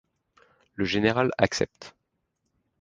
Le 0.73 0.83
général 0.83 1.29
accepte. 1.37 1.93